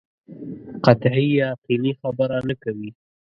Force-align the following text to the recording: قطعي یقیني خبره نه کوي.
قطعي 0.85 1.27
یقیني 1.41 1.91
خبره 2.01 2.37
نه 2.47 2.55
کوي. 2.63 2.89